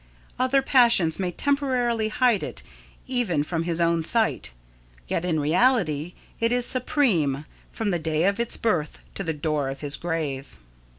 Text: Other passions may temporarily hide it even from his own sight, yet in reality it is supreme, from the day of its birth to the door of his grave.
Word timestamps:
Other 0.39 0.63
passions 0.63 1.19
may 1.19 1.29
temporarily 1.29 2.09
hide 2.09 2.41
it 2.41 2.63
even 3.05 3.43
from 3.43 3.65
his 3.65 3.79
own 3.79 4.01
sight, 4.01 4.51
yet 5.07 5.23
in 5.23 5.39
reality 5.39 6.15
it 6.39 6.51
is 6.51 6.65
supreme, 6.65 7.45
from 7.71 7.91
the 7.91 7.99
day 7.99 8.23
of 8.23 8.39
its 8.39 8.57
birth 8.57 9.01
to 9.13 9.23
the 9.23 9.31
door 9.31 9.69
of 9.69 9.81
his 9.81 9.97
grave. 9.97 10.57